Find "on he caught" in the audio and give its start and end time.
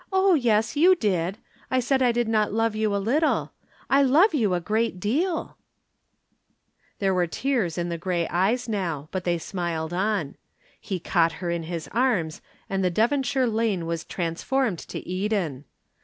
9.93-11.33